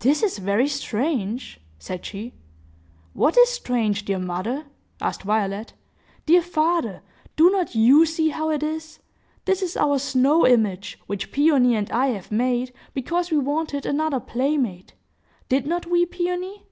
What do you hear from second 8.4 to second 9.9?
it is? This is